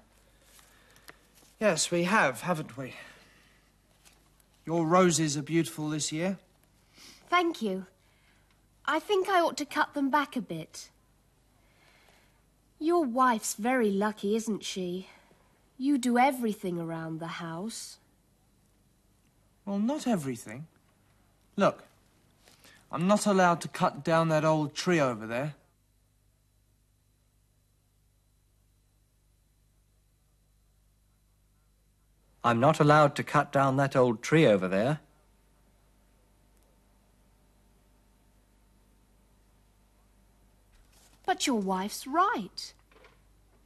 Yes, 1.60 1.92
we 1.92 2.06
have, 2.06 2.42
haven't 2.42 2.76
we? 2.76 2.96
Your 4.66 4.88
roses 4.88 5.38
are 5.38 5.44
beautiful 5.44 5.88
this 5.88 6.12
year. 6.12 6.40
Thank 7.30 7.62
you. 7.62 7.86
I 8.88 8.98
think 8.98 9.30
I 9.30 9.40
ought 9.40 9.58
to 9.58 9.66
cut 9.66 9.94
them 9.94 10.10
back 10.10 10.36
a 10.36 10.42
bit. 10.42 10.90
Your 12.86 13.04
wife's 13.04 13.56
very 13.56 13.90
lucky, 13.90 14.36
isn't 14.36 14.64
she? 14.64 15.08
You 15.76 15.98
do 15.98 16.20
everything 16.20 16.80
around 16.80 17.20
the 17.20 17.42
house. 17.42 17.98
Well, 19.66 19.80
not 19.80 20.06
everything. 20.06 20.68
Look, 21.56 21.84
I'm 22.92 23.08
not 23.08 23.26
allowed 23.26 23.62
to 23.62 23.68
cut 23.68 24.04
down 24.04 24.30
that 24.30 24.46
old 24.46 24.76
tree 24.76 25.00
over 25.00 25.26
there. 25.26 25.56
I'm 32.44 32.60
not 32.60 32.80
allowed 32.80 33.16
to 33.16 33.24
cut 33.24 33.52
down 33.52 33.78
that 33.78 33.96
old 33.96 34.22
tree 34.22 34.46
over 34.46 34.68
there. 34.68 35.00
But 41.26 41.48
your 41.48 41.60
wife's 41.60 42.06
right. 42.06 42.74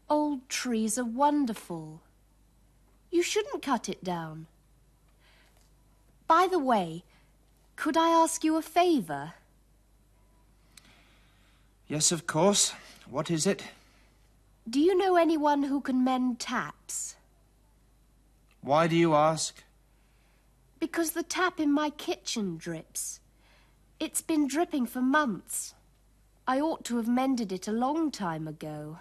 Old 0.10 0.48
trees 0.50 0.98
are 0.98 1.06
wonderful. 1.06 2.02
You 3.12 3.22
shouldn't 3.22 3.62
cut 3.64 3.90
it 3.90 4.04
down. 4.04 4.48
By 6.28 6.48
the 6.50 6.60
way, 6.60 7.04
could 7.76 7.98
I 7.98 8.10
ask 8.10 8.44
you 8.44 8.56
a 8.56 8.62
favour? 8.62 9.34
Yes, 11.88 12.12
of 12.12 12.28
course. 12.28 12.74
What 13.10 13.32
is 13.32 13.48
it? 13.48 13.64
Do 14.70 14.80
you 14.80 14.96
know 14.96 15.16
anyone 15.16 15.64
who 15.64 15.82
can 15.82 16.04
mend 16.04 16.40
taps? 16.40 17.16
Why 18.62 18.88
do 18.88 18.96
you 18.96 19.16
ask? 19.16 19.64
Because 20.80 21.12
the 21.12 21.24
tap 21.24 21.60
in 21.60 21.72
my 21.72 21.90
kitchen 21.90 22.58
drips. 22.58 23.20
It's 24.00 24.22
been 24.22 24.48
dripping 24.48 24.86
for 24.86 25.02
months. 25.02 25.74
I 26.50 26.60
ought 26.60 26.84
to 26.86 26.98
have 26.98 27.08
mended 27.08 27.52
it 27.52 27.68
a 27.68 27.72
long 27.72 28.10
time 28.10 28.48
ago. 28.48 28.98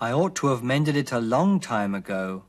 I 0.00 0.10
ought 0.10 0.34
to 0.36 0.46
have 0.46 0.62
mended 0.62 0.96
it 0.96 1.12
a 1.12 1.20
long 1.20 1.60
time 1.60 1.94
ago. 1.94 2.44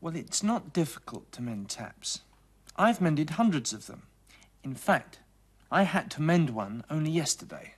Well, 0.00 0.16
it's 0.16 0.42
not 0.42 0.72
difficult 0.72 1.30
to 1.32 1.42
mend 1.42 1.68
taps. 1.68 2.20
I've 2.74 3.02
mended 3.02 3.30
hundreds 3.36 3.74
of 3.74 3.86
them. 3.86 4.04
In 4.62 4.74
fact, 4.74 5.18
I 5.70 5.82
had 5.82 6.10
to 6.12 6.22
mend 6.22 6.48
one 6.48 6.84
only 6.88 7.10
yesterday. 7.10 7.74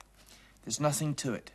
There's 0.63 0.79
nothing 0.79 1.15
to 1.15 1.33
it. 1.33 1.51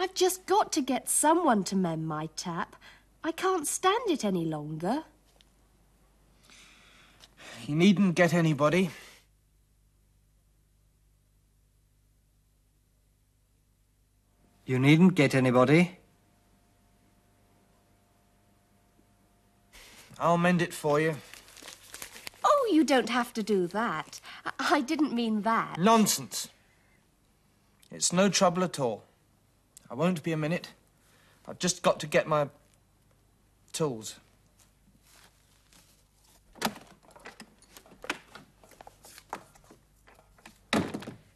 I've 0.00 0.14
just 0.14 0.46
got 0.46 0.72
to 0.72 0.80
get 0.80 1.10
someone 1.10 1.62
to 1.64 1.76
mend 1.76 2.08
my 2.08 2.30
tap. 2.34 2.74
I 3.22 3.32
can't 3.32 3.66
stand 3.66 4.08
it 4.08 4.24
any 4.24 4.46
longer. 4.46 5.04
You 7.66 7.74
needn't 7.74 8.14
get 8.14 8.32
anybody. 8.32 8.88
You 14.64 14.78
needn't 14.78 15.16
get 15.16 15.34
anybody. 15.34 15.98
I'll 20.18 20.38
mend 20.38 20.62
it 20.62 20.72
for 20.72 20.98
you. 20.98 21.16
Oh, 22.42 22.70
you 22.72 22.84
don't 22.84 23.10
have 23.10 23.34
to 23.34 23.42
do 23.42 23.66
that. 23.66 24.22
I, 24.46 24.76
I 24.76 24.80
didn't 24.80 25.12
mean 25.12 25.42
that. 25.42 25.78
Nonsense. 25.78 26.48
It's 27.90 28.14
no 28.14 28.30
trouble 28.30 28.64
at 28.64 28.80
all. 28.80 29.09
I 29.90 29.94
won't 29.94 30.22
be 30.22 30.30
a 30.30 30.36
minute. 30.36 30.70
I've 31.48 31.58
just 31.58 31.82
got 31.82 31.98
to 32.00 32.06
get 32.06 32.28
my 32.28 32.48
tools. 33.72 34.20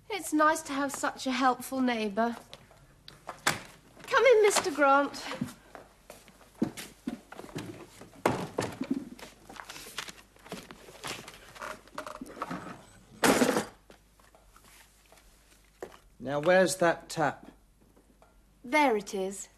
It's 0.08 0.32
nice 0.32 0.62
to 0.62 0.72
have 0.72 0.92
such 0.92 1.26
a 1.26 1.32
helpful 1.32 1.80
neighbour. 1.80 2.36
Come 4.06 4.24
in, 4.24 4.50
Mr. 4.50 4.72
Grant. 4.72 5.24
Now, 16.20 16.38
where's 16.38 16.76
that 16.76 17.08
tap? 17.08 17.50
There 18.74 18.96
it 18.96 19.14
is. 19.14 19.48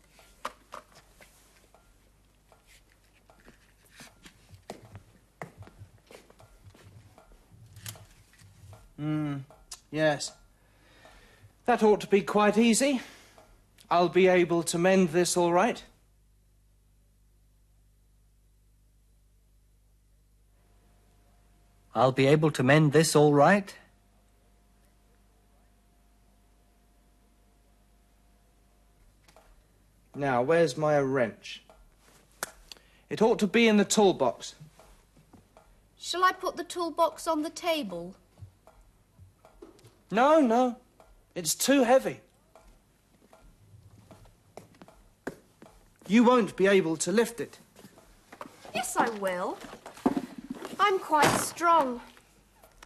Hmm, 8.99 9.37
yes. 9.91 10.33
That 11.65 11.83
ought 11.83 12.03
to 12.03 12.07
be 12.07 12.21
quite 12.21 12.59
easy. 12.59 13.01
I'll 13.91 14.11
be 14.11 14.27
able 14.27 14.63
to 14.65 14.77
mend 14.77 15.09
this 15.09 15.35
all 15.35 15.51
right. 15.51 15.83
I'll 21.95 22.13
be 22.13 22.27
able 22.27 22.51
to 22.51 22.63
mend 22.63 22.93
this 22.93 23.17
all 23.17 23.33
right. 23.33 23.75
Now, 30.17 30.41
where's 30.41 30.79
my 30.79 30.99
wrench? 30.99 31.63
It 33.11 33.21
ought 33.21 33.39
to 33.41 33.47
be 33.47 33.69
in 33.69 33.77
the 33.77 33.85
toolbox. 33.85 34.55
Shall 35.99 36.25
I 36.25 36.33
put 36.33 36.57
the 36.57 36.65
toolbox 36.65 37.27
on 37.27 37.43
the 37.43 37.51
table? 37.51 38.15
No, 40.11 40.41
no. 40.41 40.77
It's 41.35 41.55
too 41.55 41.85
heavy. 41.85 42.21
You 46.09 46.25
won't 46.25 46.57
be 46.57 46.67
able 46.67 46.97
to 46.97 47.13
lift 47.13 47.41
it. 47.41 47.59
Yes, 48.75 48.97
I 48.97 49.11
will. 49.11 49.59
I'm 50.81 50.99
quite 50.99 51.37
strong. 51.41 52.01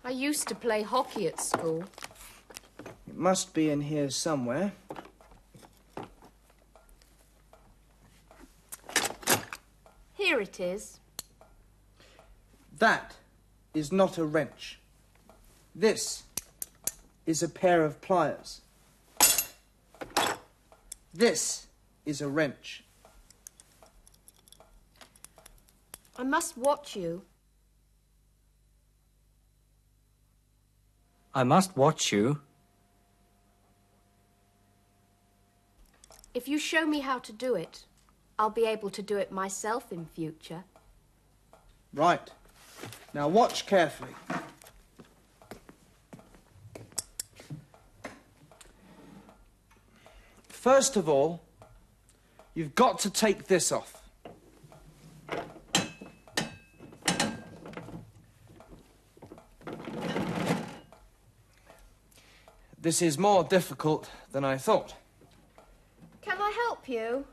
I 0.04 0.10
used 0.10 0.48
to 0.48 0.54
play 0.56 0.82
hockey 0.82 1.28
at 1.28 1.40
school. 1.40 1.84
It 3.06 3.16
must 3.16 3.54
be 3.54 3.70
in 3.70 3.82
here 3.82 4.10
somewhere. 4.10 4.72
Here 10.30 10.40
it 10.40 10.60
is. 10.60 11.00
That 12.78 13.16
is 13.74 13.90
not 13.90 14.16
a 14.16 14.24
wrench. 14.24 14.78
This 15.74 16.22
is 17.26 17.42
a 17.42 17.48
pair 17.48 17.84
of 17.84 18.00
pliers. 18.00 18.60
This 21.12 21.66
is 22.06 22.20
a 22.20 22.28
wrench. 22.28 22.84
I 26.16 26.22
must 26.22 26.56
watch 26.56 26.94
you. 26.94 27.22
I 31.34 31.42
must 31.42 31.76
watch 31.76 32.12
you. 32.12 32.40
If 36.32 36.46
you 36.46 36.56
show 36.56 36.86
me 36.86 37.00
how 37.00 37.18
to 37.18 37.32
do 37.32 37.56
it, 37.56 37.84
I'll 38.40 38.48
be 38.48 38.64
able 38.64 38.88
to 38.88 39.02
do 39.02 39.18
it 39.18 39.30
myself 39.30 39.92
in 39.92 40.06
future. 40.06 40.64
Right. 41.92 42.26
Now 43.12 43.28
watch 43.28 43.66
carefully. 43.66 44.14
First 50.48 50.96
of 50.96 51.06
all, 51.06 51.42
you've 52.54 52.74
got 52.74 52.98
to 53.00 53.10
take 53.10 53.46
this 53.46 53.70
off. 53.70 54.02
This 62.80 63.02
is 63.02 63.18
more 63.18 63.44
difficult 63.44 64.08
than 64.32 64.46
I 64.46 64.56
thought. 64.56 64.94
Can 66.22 66.40
I 66.40 66.50
help 66.66 66.88
you? 66.88 67.26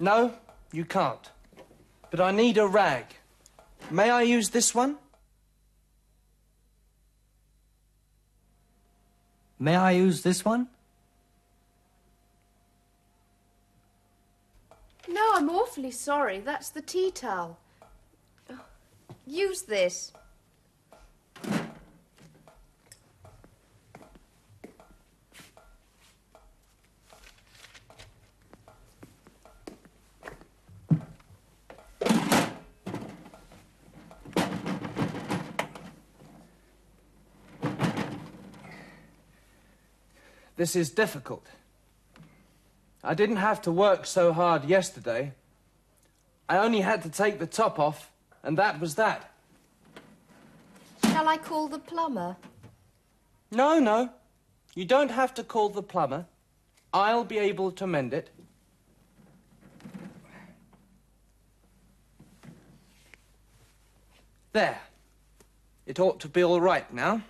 No, 0.00 0.32
you 0.72 0.86
can't. 0.86 1.30
But 2.10 2.20
I 2.20 2.30
need 2.32 2.56
a 2.56 2.66
rag. 2.66 3.04
May 3.90 4.08
I 4.08 4.22
use 4.22 4.48
this 4.48 4.74
one? 4.74 4.96
May 9.58 9.76
I 9.76 9.90
use 9.90 10.22
this 10.22 10.42
one? 10.42 10.68
No, 15.06 15.32
I'm 15.34 15.50
awfully 15.50 15.90
sorry. 15.90 16.38
That's 16.38 16.70
the 16.70 16.80
tea 16.80 17.10
towel. 17.10 17.58
Use 19.26 19.62
this. 19.62 20.12
This 40.60 40.76
is 40.76 40.90
difficult. 40.90 41.46
I 43.02 43.14
didn't 43.14 43.36
have 43.36 43.62
to 43.62 43.72
work 43.72 44.04
so 44.04 44.30
hard 44.30 44.66
yesterday. 44.66 45.32
I 46.50 46.58
only 46.58 46.82
had 46.82 47.02
to 47.04 47.08
take 47.08 47.38
the 47.38 47.46
top 47.46 47.78
off, 47.78 48.12
and 48.42 48.58
that 48.58 48.78
was 48.78 48.96
that. 48.96 49.32
Shall 51.04 51.26
I 51.26 51.38
call 51.38 51.66
the 51.66 51.78
plumber? 51.78 52.36
No, 53.50 53.78
no. 53.78 54.10
You 54.74 54.84
don't 54.84 55.10
have 55.10 55.32
to 55.36 55.42
call 55.42 55.70
the 55.70 55.82
plumber. 55.82 56.26
I'll 56.92 57.24
be 57.24 57.38
able 57.38 57.72
to 57.72 57.86
mend 57.86 58.12
it. 58.12 58.28
There. 64.52 64.78
It 65.86 65.98
ought 65.98 66.20
to 66.20 66.28
be 66.28 66.44
all 66.44 66.60
right 66.60 66.92
now. 66.92 67.22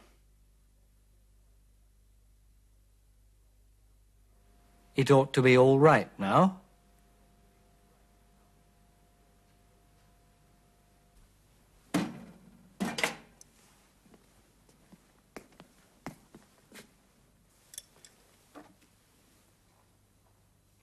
It 5.01 5.11
ought 5.11 5.33
to 5.33 5.41
be 5.41 5.57
all 5.57 5.79
right 5.79 6.11
now. 6.19 6.61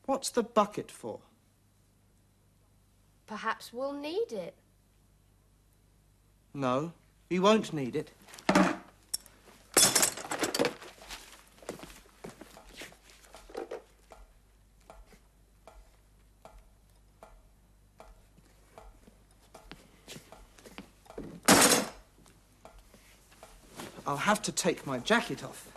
What's 0.08 0.32
the 0.32 0.42
bucket 0.42 0.90
for? 0.90 1.20
Perhaps 3.28 3.72
we'll 3.72 3.94
need 3.94 4.32
it. 4.32 4.56
No, 6.56 6.92
we 7.30 7.38
won't 7.38 7.72
need 7.72 7.96
it. 7.96 8.10
Have 24.28 24.42
to 24.42 24.52
take 24.52 24.86
my 24.86 25.00
jacket 25.00 25.42
off. 25.42 25.72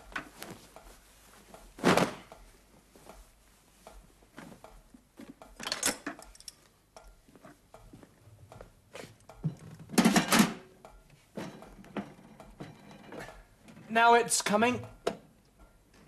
Now 13.88 14.14
it's 14.14 14.42
coming. 14.42 14.80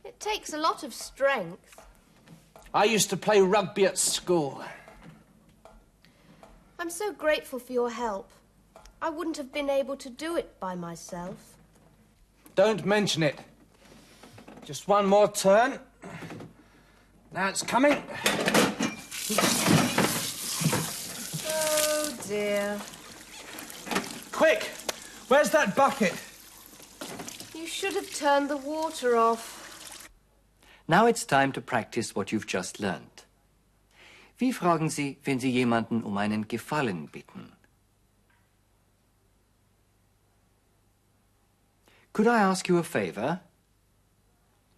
It 0.05 0.19
takes 0.19 0.53
a 0.53 0.59
lot 0.59 0.83
of 0.83 0.93
strength. 0.93 1.81
I 2.75 2.87
used 2.87 3.09
to 3.11 3.17
play 3.17 3.41
rugby 3.41 3.87
at 3.87 3.97
school. 3.97 4.65
I'm 6.81 6.91
so 6.91 7.13
grateful 7.13 7.61
for 7.61 7.73
your 7.73 7.91
help. 7.91 8.33
I 9.01 9.11
wouldn't 9.11 9.37
have 9.37 9.53
been 9.53 9.71
able 9.71 9.97
to 9.99 10.11
do 10.11 10.37
it 10.37 10.59
by 10.59 10.75
myself. 10.75 11.52
Don't 12.55 12.85
mention 12.85 13.23
it. 13.23 13.39
Just 14.65 14.87
one 14.87 15.07
more 15.07 15.29
turn. 15.29 15.79
Now 17.33 17.49
it's 17.49 17.63
coming. 17.63 18.03
Oh 21.49 22.15
dear. 22.29 22.79
Quick! 24.31 24.71
Where's 25.29 25.51
that 25.51 25.75
bucket? 25.75 26.15
You 27.55 27.67
should 27.67 27.95
have 27.95 28.15
turned 28.15 28.51
the 28.51 28.59
water 28.59 29.17
off. 29.17 30.11
Now 30.87 31.07
it's 31.07 31.25
time 31.25 31.53
to 31.53 31.61
practice 31.61 32.15
what 32.15 32.33
you've 32.33 32.47
just 32.47 32.81
learned. 32.81 33.25
Wie 34.39 34.53
fragen 34.53 34.91
Sie, 34.91 35.19
wenn 35.25 35.41
Sie 35.41 35.51
jemanden 35.51 36.03
um 36.03 36.19
einen 36.19 36.49
Gefallen 36.49 37.07
bitten? 37.07 37.53
Could 42.13 42.27
I 42.27 42.41
ask 42.41 42.69
you 42.69 42.79
a 42.79 42.85
favor? 42.85 43.41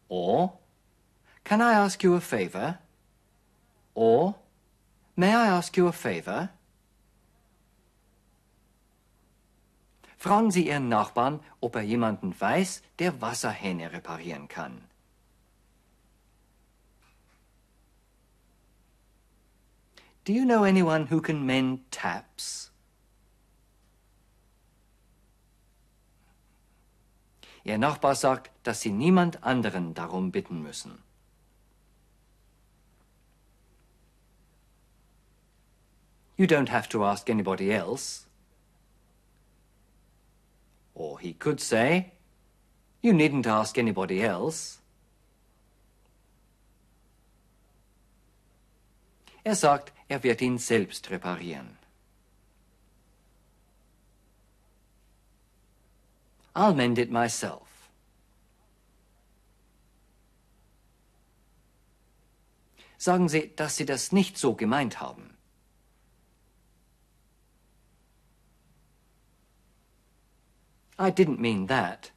Or, 0.09 0.53
can 1.43 1.61
I 1.61 1.73
ask 1.73 2.03
you 2.03 2.15
a 2.15 2.21
favor? 2.21 2.79
Or, 3.95 4.37
may 5.17 5.35
I 5.35 5.47
ask 5.49 5.77
you 5.77 5.89
a 5.89 5.93
favor? 5.93 6.51
Fragen 10.19 10.51
Sie 10.51 10.69
Ihren 10.69 10.89
Nachbarn, 10.89 11.41
ob 11.61 11.77
er 11.77 11.83
jemanden 11.83 12.35
weiß, 12.41 12.83
der 12.99 13.21
Wasserhähne 13.21 13.93
reparieren 13.93 14.49
kann. 14.49 14.83
Do 20.25 20.33
you 20.33 20.47
know 20.47 20.65
anyone 20.65 21.09
who 21.11 21.21
can 21.21 21.45
mend 21.45 21.81
taps? 21.91 22.71
Ihr 27.65 27.79
Nachbar 27.79 28.15
sagt, 28.15 28.51
dass 28.63 28.83
Sie 28.83 28.91
niemand 28.91 29.43
anderen 29.43 29.95
darum 29.95 30.31
bitten 30.31 30.63
müssen. 30.63 31.03
You 36.37 36.47
don't 36.47 36.69
have 36.69 36.89
to 36.91 37.05
ask 37.05 37.31
anybody 37.31 37.71
else. 37.71 38.27
Or 40.95 41.19
he 41.19 41.33
could 41.33 41.61
say, 41.61 42.13
You 43.01 43.13
needn't 43.13 43.47
ask 43.47 43.79
anybody 43.79 44.21
else. 44.21 44.79
Er 49.45 49.55
sagt, 49.55 49.93
er 50.09 50.23
wird 50.23 50.41
ihn 50.41 50.59
selbst 50.59 51.11
reparieren. 51.11 51.77
I'll 56.55 56.75
mend 56.75 56.99
it 56.99 57.11
myself. 57.11 57.63
Sagen 62.97 63.29
Sie, 63.29 63.55
dass 63.55 63.77
Sie 63.77 63.85
das 63.85 64.13
nicht 64.13 64.39
so 64.39 64.55
gemeint 64.55 65.01
haben. 65.01 65.37
I 70.99 71.11
didn't 71.11 71.41
mean 71.41 71.67
that. 71.67 72.13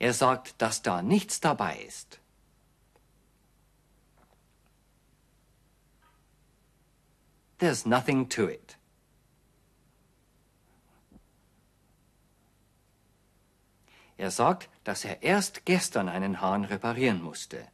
Er 0.00 0.12
sagt, 0.12 0.60
dass 0.60 0.82
da 0.82 1.00
nichts 1.00 1.40
dabei 1.40 1.78
ist. 1.86 2.18
There's 7.58 7.86
nothing 7.86 8.28
to 8.30 8.48
it. 8.48 8.76
Er 14.22 14.30
sagt, 14.30 14.68
dass 14.84 15.04
er 15.04 15.24
erst 15.24 15.64
gestern 15.64 16.08
einen 16.08 16.40
Hahn 16.40 16.64
reparieren 16.64 17.20
musste. 17.20 17.66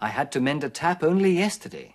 I 0.00 0.08
had 0.08 0.32
to 0.32 0.40
mend 0.40 0.64
a 0.64 0.70
tap 0.70 1.02
only 1.02 1.38
yesterday. 1.38 1.92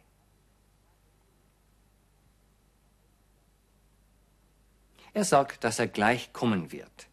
Er 5.16 5.26
sagt, 5.26 5.64
dass 5.64 5.80
er 5.80 5.88
gleich 5.88 6.32
kommen 6.32 6.72
wird. 6.72 7.08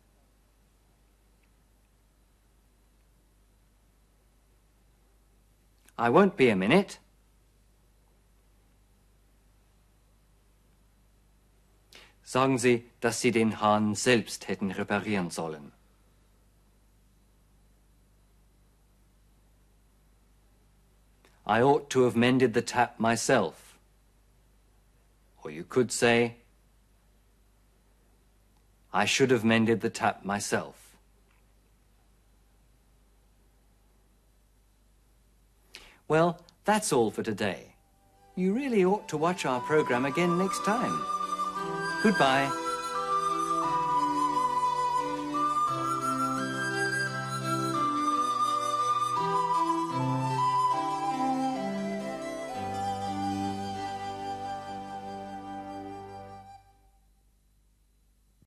I 5.98 6.11
won't 6.11 6.37
be 6.37 6.52
a 6.52 6.56
minute. 6.56 6.98
Sagen 12.29 12.59
Sie, 12.59 12.85
dass 13.01 13.23
Sie 13.23 13.31
den 13.31 13.62
Hahn 13.62 13.95
selbst 13.95 14.49
hätten 14.49 14.71
reparieren 14.71 15.31
sollen. 15.31 15.73
I 21.47 21.62
ought 21.62 21.88
to 21.88 22.05
have 22.05 22.19
mended 22.19 22.53
the 22.53 22.61
tap 22.61 23.01
myself. 23.01 23.79
Or 25.43 25.51
you 25.51 25.64
could 25.64 25.91
say, 25.91 26.35
I 28.93 29.07
should 29.07 29.31
have 29.31 29.43
mended 29.43 29.81
the 29.81 29.88
tap 29.88 30.23
myself. 30.23 30.75
Well, 36.07 36.38
that's 36.67 36.93
all 36.93 37.11
for 37.11 37.23
today. 37.23 37.73
You 38.37 38.53
really 38.53 38.85
ought 38.85 39.09
to 39.09 39.17
watch 39.17 39.47
our 39.47 39.61
program 39.61 40.05
again 40.05 40.37
next 40.37 40.62
time. 40.67 41.17
Goodbye. 42.02 42.67